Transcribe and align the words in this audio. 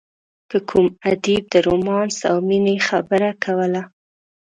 که 0.49 0.57
کوم 0.69 0.85
ادیب 1.09 1.43
د 1.53 1.55
رومانس 1.67 2.17
او 2.29 2.37
مینې 2.47 2.75
خبره 2.87 3.29
کوله. 3.43 3.81